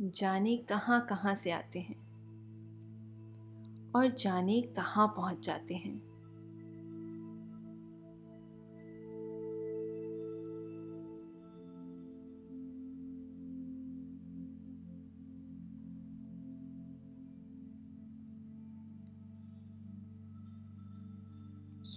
जाने 0.00 0.56
कहाँ 0.56 1.06
कहाँ 1.06 1.34
से 1.34 1.50
आते 1.50 1.78
हैं। 1.78 2.04
और 3.96 4.08
जाने 4.08 4.60
कहाँ 4.62 5.08
पहुँच 5.08 5.46
जाते 5.46 5.74
हैं। 5.74 6.14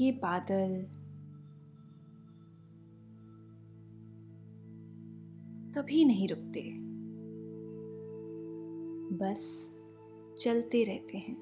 ये 0.02 0.12
बादल 0.12 0.97
कभी 5.88 6.06
नहीं 6.06 6.28
रुकते। 6.28 6.72
बस 9.16 9.72
चलते 10.38 10.84
रहते 10.84 11.18
हैं। 11.18 11.38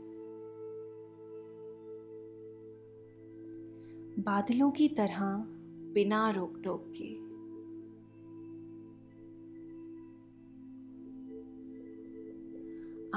बादलों 4.19 4.71
की 4.71 4.87
तरह 4.87 5.45
बिना 5.93 6.29
रोक 6.29 6.61
टोक 6.63 6.93
के। 7.01 7.15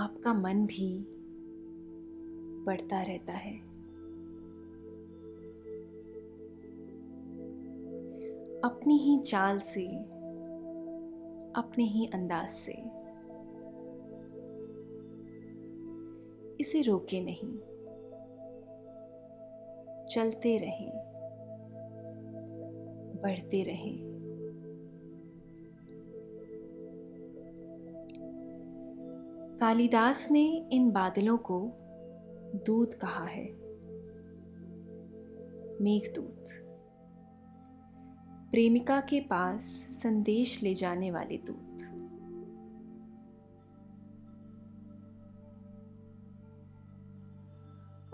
आपका 0.00 0.34
मन 0.34 0.66
भी 0.66 1.06
बढ़ता 2.64 3.02
रहता 3.02 3.32
है। 3.32 3.58
अपनी 8.60 8.98
ही 8.98 9.22
चाल 9.22 9.58
से 9.58 10.17
अपने 11.56 11.84
ही 11.84 12.06
अंदाज 12.06 12.48
से। 12.48 12.72
इसे 16.61 16.82
रोके 16.82 17.20
नहीं। 17.20 17.58
चलते 20.06 20.56
रहें। 20.56 20.92
बढ़ते 23.22 23.62
रहें। 23.62 24.18
कालिदास 29.61 30.30
ने 30.30 30.68
इन 30.72 30.90
बादलों 30.90 31.38
को 31.38 31.72
दूध 32.66 32.94
कहा 32.94 33.24
है। 33.24 33.68
मेघ 35.80 35.82
मेघदूत। 35.82 36.67
प्रेमिका 38.50 39.00
के 39.00 39.20
पास 39.20 39.62
संदेश 40.02 40.62
ले 40.62 40.74
जाने 40.74 41.11
वाले 41.11 41.37
दूत। 41.37 41.82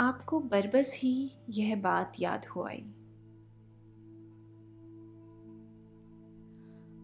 आपको 0.01 0.41
बरबस 0.41 0.93
ही 0.97 1.31
यह 1.51 1.77
बात 1.77 2.13
याद 2.21 2.47
हो 2.47 2.63
आई। 2.63 2.81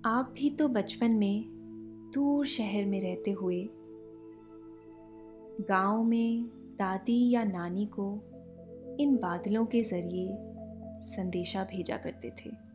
आप 0.04 0.34
भी 0.36 0.50
तो 0.50 0.68
बचपन 0.68 1.10
में 1.10 1.44
दूर 2.14 2.46
शहर 2.46 2.84
में 2.86 3.00
रहते 3.00 3.30
हुए 3.30 3.68
गाँव 5.68 6.02
में 6.04 6.44
दादी 6.78 7.30
या 7.30 7.44
नानी 7.44 7.86
को 7.86 8.14
इन 9.00 9.16
बादलों 9.16 9.66
के 9.66 9.82
ज़रिए 9.82 10.36
संदेशा 11.00 11.64
भेजा 11.64 11.96
करते 11.96 12.30
थे। 12.30 12.69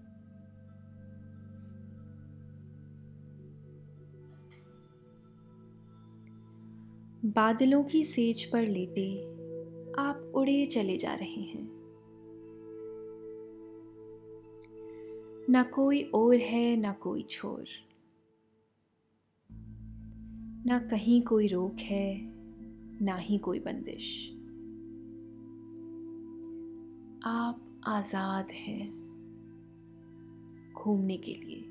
बादलों 7.35 7.83
की 7.83 8.03
सेज 8.03 8.45
पर 8.45 8.61
लेटे 8.61 9.23
आप 9.99 10.31
उड़े 10.35 10.65
चले 10.65 10.97
जा 10.97 11.13
रहे 11.13 11.41
हैं। 11.41 11.69
ना 15.49 15.63
कोई 15.63 16.01
और 16.01 16.35
है, 16.35 16.75
ना 16.75 16.93
कोई 16.93 17.23
छोर। 17.23 17.65
ना 20.65 20.79
कहीं 20.79 21.21
कोई 21.21 21.47
रोक 21.47 21.75
है, 21.79 22.21
ना 23.01 23.15
ही 23.15 23.37
कोई 23.37 23.59
बंदिश। 23.59 24.29
आप 27.25 27.83
आज़ाद 27.87 28.51
हैं 28.51 28.89
घूमने 30.73 31.17
के 31.17 31.33
लिए। 31.33 31.65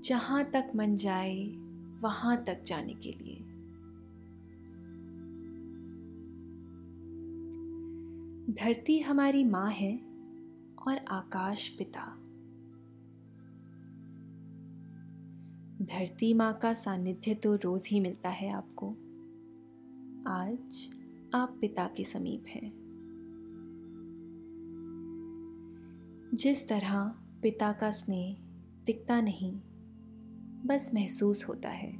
जहाँ 0.00 0.44
तक 0.44 0.72
मन 0.76 0.96
जाए 0.96 1.63
वहाँ 2.00 2.44
तक 2.44 2.62
जाने 2.62 2.94
के 2.94 3.12
लिए। 3.12 3.36
धरती 8.54 9.00
हमारी 9.00 9.44
माँ 9.44 9.70
है 9.70 9.96
और 10.88 11.04
आकाश 11.08 11.68
पिता। 11.68 12.20
धरती 15.82 16.34
माँ 16.34 16.58
का 16.62 16.74
सानिध्य 16.74 17.34
तो 17.34 17.54
रोज 17.54 17.88
ही 17.90 18.00
मिलता 18.00 18.28
है 18.28 18.50
आपको। 18.50 18.90
आज 20.30 20.90
आप 21.34 21.58
पिता 21.60 21.86
के 21.86 22.04
समीप 22.04 22.44
हैं। 22.46 22.84
जिस 26.34 26.68
तरह 26.68 27.04
पिता 27.42 27.72
का 27.72 27.90
स्नेह 27.90 28.36
दिखता 28.86 29.20
नहीं 29.20 29.60
बस 30.66 30.90
महसूस 30.94 31.48
होता 31.48 31.68
है। 31.68 31.92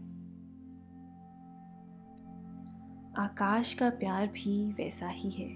आकाश 3.14 3.74
का 3.74 3.90
प्यार 3.90 4.26
भी 4.26 4.72
वैसा 4.72 5.08
ही 5.08 5.30
है। 5.30 5.48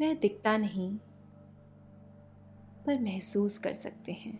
वह 0.00 0.14
दिखता 0.14 0.56
नहीं, 0.56 0.96
पर 2.86 3.02
महसूस 3.02 3.58
कर 3.58 3.72
सकते 3.72 4.12
हैं। 4.12 4.38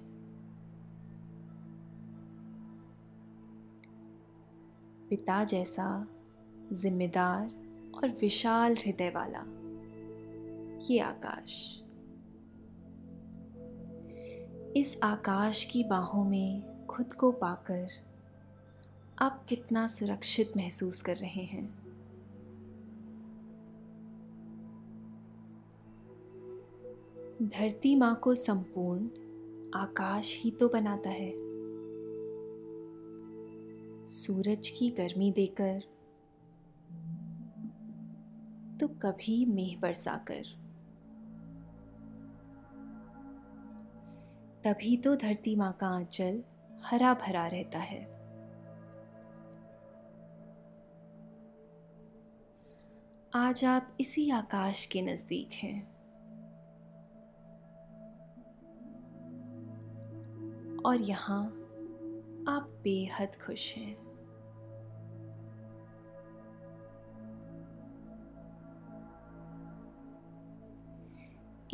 पिता 5.10 5.44
जैसा, 5.44 6.06
जिम्मेदार 6.72 7.46
और 7.94 8.08
विशाल 8.08 8.72
हृदय 8.72 9.10
वाला, 9.10 9.44
ये 10.90 10.98
आकाश। 10.98 11.82
इस 14.76 14.98
आकाश 15.02 15.64
की 15.64 15.84
बाहों 15.84 16.24
में 16.24 16.86
खुद 16.86 17.12
को 17.12 17.32
पाकर 17.32 17.88
आप 19.18 19.46
कितना 19.48 19.86
सुरक्षित 19.86 20.52
महसूस 20.56 21.02
कर 21.02 21.16
रहे 21.16 21.42
हैं? 21.44 21.74
धरती 27.42 27.96
माँ 27.96 28.20
को 28.22 28.34
संपूर्ण 28.34 29.04
आकाश 29.74 30.40
ही 30.40 30.50
तो 30.50 30.68
बनाता 30.68 31.10
है। 31.10 31.32
सूरज 34.08 34.68
की 34.68 34.90
गर्मी 34.90 35.32
देकर 35.32 35.82
तो 38.80 38.88
कभी 38.88 39.44
मेह 39.44 39.78
बरसाकर। 39.80 40.65
तभी 44.66 44.96
तो 44.96 45.16
धरती 45.16 45.56
माँ 45.56 45.72
का 45.72 45.88
आंचल 45.88 46.44
हरा 46.84 47.14
भरा 47.14 47.46
रहता 47.46 47.78
है। 47.78 48.04
आज 53.34 53.64
आप 53.64 53.96
इसी 54.00 54.30
आकाश 54.30 54.86
के 54.86 55.02
नज़दीक 55.02 55.50
हैं। 55.54 55.82
और 60.82 60.96
यहाँ 60.96 61.46
आप 62.48 62.80
बेहद 62.82 63.28
खुश 63.46 63.76
हैं। 63.76 63.94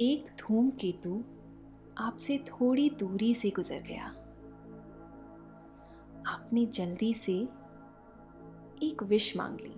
एक 0.00 0.26
धूम 0.38 0.70
केतु 0.70 1.24
आपसे 1.98 2.38
थोड़ी 2.38 2.90
दूरी 2.90 3.34
से 3.34 3.50
गुजर 3.50 3.80
गया। 3.80 4.06
आपने 6.26 6.66
जल्दी 6.66 7.14
से 7.14 7.48
एक 8.82 9.02
विश 9.02 9.36
मांग 9.36 9.58
ली। 9.60 9.74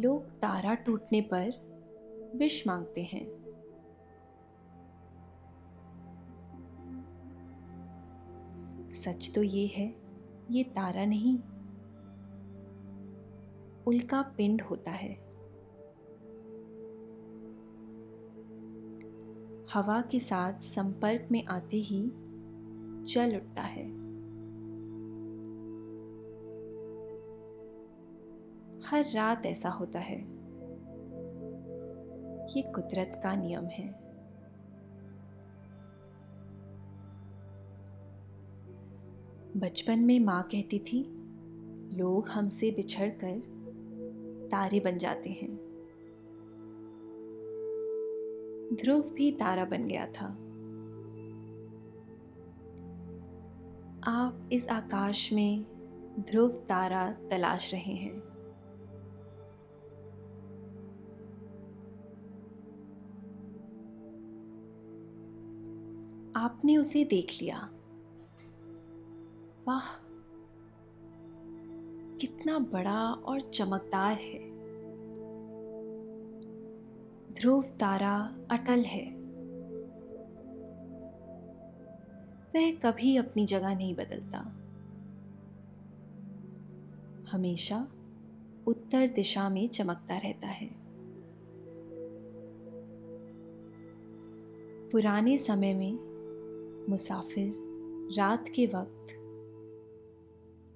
लोग 0.00 0.24
तारा 0.24 0.74
टूटने 0.74 1.20
पर 1.20 1.50
विश 2.36 2.66
मांगते 2.66 3.02
हैं। 3.02 3.38
सच 8.90 9.32
तो 9.34 9.42
ये 9.42 9.66
है, 9.66 9.94
ये 10.50 10.64
तारा 10.64 11.04
नहीं, 11.04 11.38
उल्का 13.86 14.22
पिंड 14.22 14.62
होता 14.62 14.90
है। 14.90 15.27
हवा 19.72 20.00
के 20.00 20.20
साथ 20.20 20.52
संपर्क 20.52 21.28
में 21.30 21.44
आते 21.44 21.76
ही 21.76 22.10
जल 23.04 23.36
उठता 23.36 23.62
है। 23.62 23.88
हर 28.86 29.04
रात 29.14 29.46
ऐसा 29.46 29.68
होता 29.68 29.98
है। 29.98 30.20
ये 32.56 32.62
कुदरत 32.62 33.20
का 33.22 33.34
नियम 33.34 33.64
है। 33.64 34.08
बचपन 39.56 39.98
में 39.98 40.20
माँ 40.20 40.42
कहती 40.42 40.78
थी, 40.78 41.04
लोग 41.98 42.28
हमसे 42.28 42.70
बिछड़कर 42.70 43.38
तारे 44.50 44.80
बन 44.80 44.98
जाते 44.98 45.30
हैं। 45.30 45.57
ध्रुव 48.80 49.02
भी 49.02 49.32
तारा 49.32 49.64
बन 49.64 49.86
गया 49.86 50.06
था। 50.06 50.26
आप 54.04 54.48
इस 54.52 54.68
आकाश 54.68 55.32
में 55.32 55.64
ध्रुव 56.20 56.50
तारा 56.50 57.12
तलाश 57.12 57.74
रहे 57.74 57.92
हैं। 57.92 58.18
आपने 66.36 66.76
उसे 66.76 67.04
देख 67.04 67.38
लिया। 67.42 67.70
वाह, 69.68 69.86
कितना 72.16 72.58
बड़ा 72.58 73.12
और 73.12 73.40
चमकदार 73.40 74.12
है। 74.12 74.47
ध्रुव 77.38 77.62
तारा 77.62 78.38
अटल 78.50 78.80
है। 78.80 79.10
वह 82.54 82.70
कभी 82.72 83.16
अपनी 83.16 83.46
जगह 83.46 83.74
नहीं 83.74 83.94
बदलता। 83.94 84.38
हमेशा 87.30 87.88
उत्तर 88.66 89.08
दिशा 89.08 89.48
में 89.48 89.68
चमकता 89.68 90.16
रहता 90.16 90.48
है। 90.48 90.70
पुराने 94.90 95.38
समय 95.38 95.74
में 95.74 95.98
मुसाफिर 96.90 97.54
रात 98.18 98.44
के 98.48 98.66
वक्त 98.66 99.14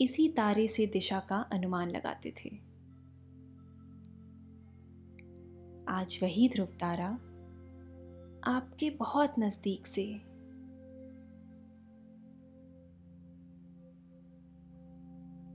इसी 0.00 0.28
तारे 0.28 0.66
से 0.66 0.86
दिशा 0.86 1.20
का 1.20 1.36
अनुमान 1.36 1.90
लगाते 1.90 2.34
थे। 2.44 2.71
आज 5.92 6.18
वही 6.22 6.48
ध्रुव 6.48 6.66
तारा 6.66 7.08
आपके 8.44 8.90
बहुत 8.90 9.34
नज़दीक 9.38 9.86
से। 9.86 10.04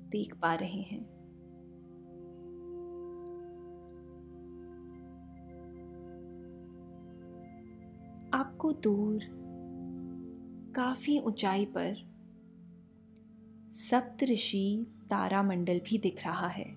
देख 0.09 0.35
पा 0.35 0.55
रहे 0.55 0.81
हैं। 0.81 1.05
आपको 8.33 8.73
दूर, 8.73 9.19
काफ़ी 10.75 11.19
ऊंचाई 11.19 11.65
पर 11.65 11.95
सप्तऋषि 13.71 14.87
तारामंडल 15.09 15.79
भी 15.79 15.97
दिख 15.97 16.25
रहा 16.25 16.47
है। 16.47 16.76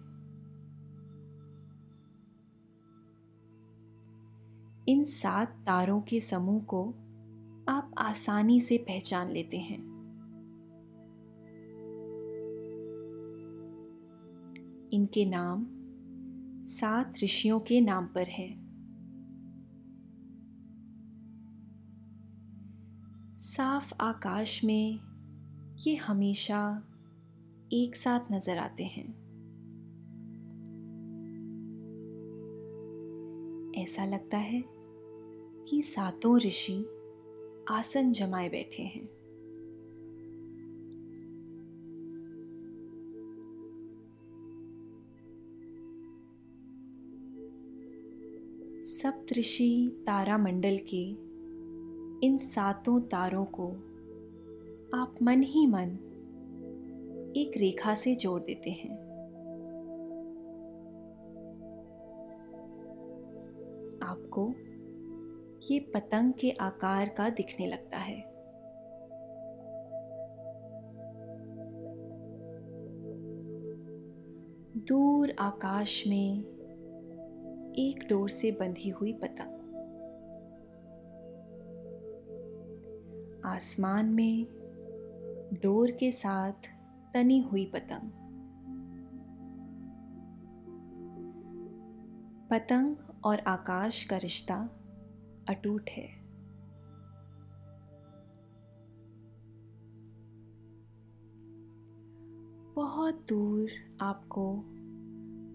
इन 4.91 5.05
सात 5.05 5.49
तारों 5.67 6.01
के 6.01 6.21
समूह 6.21 6.63
को 6.63 6.95
आप 7.69 7.95
आसानी 7.99 8.61
से 8.61 8.79
पहचान 8.79 9.31
लेते 9.31 9.59
हैं। 9.59 9.79
इनके 14.93 15.25
नाम 15.25 15.67
सात 16.63 17.13
ऋषियों 17.25 17.61
के 17.61 17.81
नाम 17.81 18.07
पर 18.07 18.29
हैं। 18.29 18.61
साफ़ 23.39 23.95
आकाश 24.01 24.65
में 24.65 25.01
ये 25.87 25.95
हमेशा 25.95 26.83
एक 27.73 27.97
साथ 27.97 28.21
नज़र 28.33 28.59
आते 28.59 28.85
हैं। 28.85 29.21
ऐसा 33.83 34.05
लगता 34.05 34.39
है 34.39 34.80
कि 35.71 35.83
सातों 35.83 36.39
ऋषि 36.39 36.87
आसन 37.69 38.13
जमाए 38.13 38.49
बैठे 38.49 38.83
हैं। 38.83 39.09
सप्तऋषि 48.83 49.93
तारामंडल 50.07 50.79
के 50.95 51.03
इन 52.27 52.37
सातों 52.37 53.01
तारों 53.01 53.45
को 53.45 53.69
आप 54.95 55.15
मन 55.23 55.43
ही 55.43 55.67
मन 55.67 55.89
एक 57.37 57.53
रेखा 57.57 57.95
से 57.95 58.15
जोड़ 58.15 58.43
देते 58.43 58.71
हैं। 58.71 59.11
आपको 64.03 64.55
ये 65.61 65.81
पतंग 65.81 66.33
के 66.33 66.51
आकार 66.51 67.09
का 67.09 67.29
दिखने 67.31 67.67
लगता 67.67 67.99
है। 67.99 68.31
दूर 74.77 75.35
आकाश 75.39 76.05
में 76.07 76.45
एक 77.79 78.07
डोर 78.09 78.29
से 78.29 78.51
बंधी 78.51 78.89
हुई 78.89 79.13
पतंग। 79.13 79.57
आसमान 83.45 84.07
में 84.07 84.47
डोर 85.63 85.91
के 85.91 86.13
साथ 86.13 86.69
तनी 87.15 87.41
हुई 87.41 87.73
पतंग। 87.77 88.11
पतंग 92.51 92.97
और 93.25 93.39
आकाश 93.39 94.05
का 94.05 94.17
रिश्ता 94.17 94.69
अटूट 95.51 95.91
है। 95.91 96.09
बहुत 102.75 103.27
दूर 103.29 103.71
आपको 104.01 104.63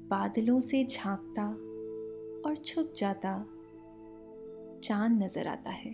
बादलों 0.10 0.60
से 0.60 0.84
झांकता 0.86 1.46
और 2.46 2.56
छुप 2.58 2.94
जाता 2.98 3.38
चाँद 4.84 5.24
नज़र 5.24 5.48
आता 5.48 5.72
है। 5.72 5.92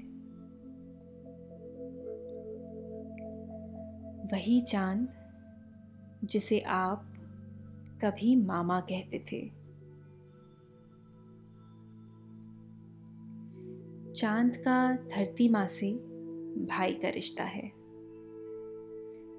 वही 4.33 4.61
चाँद 4.61 5.07
जिसे 6.23 6.59
आप 6.59 7.07
कभी 8.03 8.35
मामा 8.35 8.79
कहते 8.79 9.25
थे। 9.31 9.60
चाँद 14.21 14.55
का 14.55 14.93
धरती 14.93 15.49
माँ 15.49 15.67
से 15.67 15.93
भाई 16.65 16.93
का 16.93 17.09
रिश्ता 17.09 17.43
है। 17.43 17.69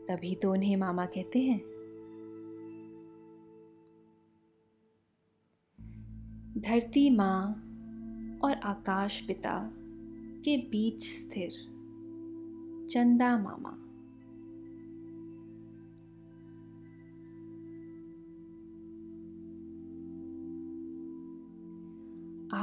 तभी 0.09 0.35
तो 0.35 0.53
उन्हें 0.53 0.77
मामा 0.77 1.07
कहते 1.07 1.39
हैं। 1.39 1.59
धरती 6.59 7.17
माँ 7.17 7.53
और 8.45 8.55
आकाश 8.55 9.21
पिता 9.21 9.71
के 10.45 10.57
बीच 10.57 11.05
स्थिर 11.05 11.51
चंदा 12.91 13.39
मामा। 13.39 13.71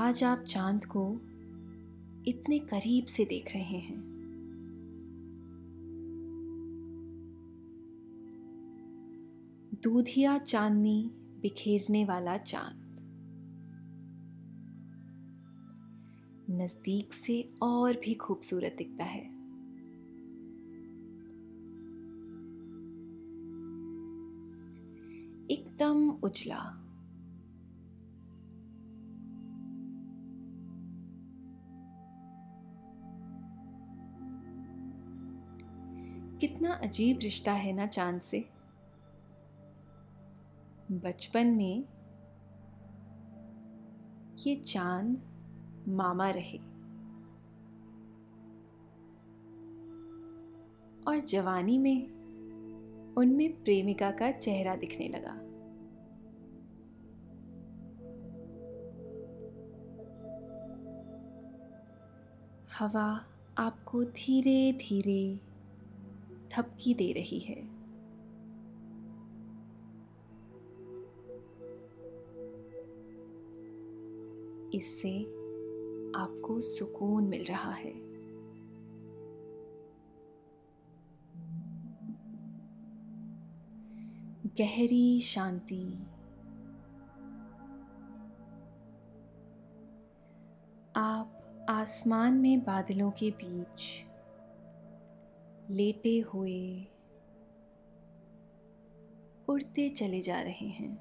आज 0.08 0.24
आप 0.24 0.40
चाँद 0.40 0.86
को 0.86 1.22
इतने 2.28 2.60
करीब 2.60 3.06
से 3.06 3.26
देख 3.26 3.54
रहे 3.54 3.80
हैं। 3.80 4.20
दूधिया 9.84 10.38
चांदनी 10.38 11.12
बिखेरने 11.16 12.06
वाला 12.06 12.38
चाँद। 12.38 12.90
नज़दीक 16.50 17.14
से 17.14 17.54
और 17.62 17.94
भी 17.94 18.14
खूबसूरत 18.14 18.76
दिखता 18.78 19.04
है। 19.04 19.40
एकदम 25.52 26.10
उजला। 26.10 26.86
कितना 36.40 36.74
अजीब 36.74 37.20
रिश्ता 37.24 37.52
है 37.52 37.74
ना 37.74 37.88
चाँद 37.88 38.22
से। 38.22 38.50
बचपन 40.92 41.48
में 41.48 41.84
ये 44.48 44.56
चाँद 44.56 45.22
मामा 45.88 46.30
रहे। 46.30 46.58
और 51.08 51.20
जवानी 51.20 51.78
में 51.78 52.08
उनमें 53.18 53.64
प्रेमिका 53.64 54.12
का 54.12 54.32
चेहरा 54.32 54.76
दिखने 54.76 55.08
लगा। 55.08 55.50
हवा 62.80 63.26
आपको 63.58 64.04
धीरे 64.04 64.74
धीरे 64.74 65.49
थपकी 66.52 66.94
दे 66.94 67.12
रही 67.12 67.40
है। 67.40 67.80
इससे 74.74 75.20
आपको 76.20 76.62
सुकून 76.62 77.24
मिल 77.24 77.44
रहा 77.44 77.72
है। 77.72 78.10
गहरी 84.58 85.22
शांति। 85.22 85.98
आप 90.96 91.66
आसमान 91.70 92.34
में 92.34 92.60
बादलों 92.60 93.12
के 93.12 93.32
बीच 93.32 94.09
लेटे 95.70 96.20
हुए 96.20 96.88
उड़ते 99.50 99.90
चले 99.90 100.22
जा 100.22 100.42
रहे 100.42 100.68
हैं। 100.68 100.96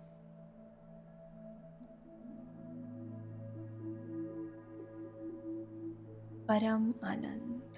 परम 6.46 6.94
आनंद। 7.04 7.72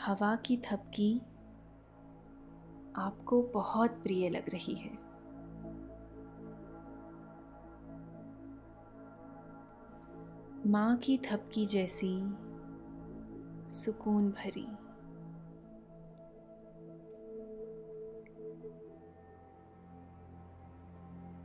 हवा 0.00 0.36
की 0.36 0.56
थपकी 0.56 1.18
आपको 2.96 3.42
बहुत 3.42 3.90
प्रिय 3.90 4.28
लग 4.28 4.50
रही 4.50 4.74
है। 4.74 5.03
माँ 10.66 10.96
की 10.96 11.18
थपकी 11.18 11.66
जैसी 11.66 12.08
सुकून 13.70 14.30
भरी। 14.30 14.66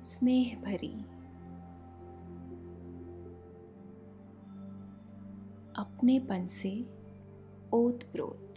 स्नेह 0.02 0.62
भरी। 0.62 0.94
अपनेपन 5.76 6.48
से 6.48 6.86
ओत 7.74 8.04
प्रोत 8.04 8.54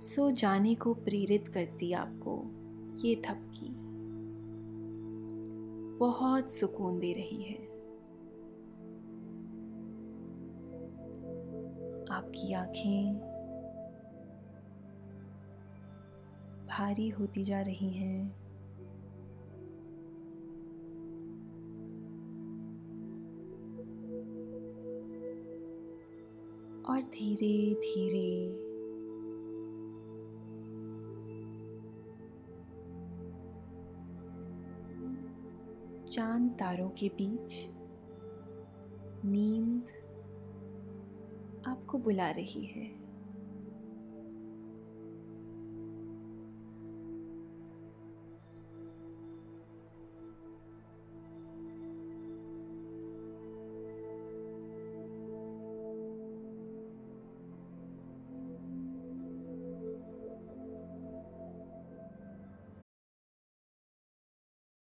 सो 0.00 0.30
जाने 0.30 0.74
को 0.74 0.94
प्रेरित 0.94 1.48
करती 1.48 1.92
आपको 1.92 2.42
ये 3.06 3.22
थपकी। 3.26 3.77
बहुत 5.98 6.50
सुकून 6.50 6.98
दे 6.98 7.12
रही 7.12 7.42
है। 7.42 7.56
आपकी 12.10 12.52
आँखें 12.52 13.14
भारी 16.66 17.08
होती 17.08 17.44
जा 17.44 17.60
रही 17.62 17.90
हैं। 17.90 18.48
और 26.84 27.02
धीरे 27.02 27.74
धीरे 27.74 28.67
चाँद 36.18 36.50
तारों 36.50 36.88
के 36.88 37.08
बीच 37.08 37.52
नींद 39.24 39.86
आपको 41.66 41.98
बुला 41.98 42.30
रही 42.30 42.64
है। 42.66 43.07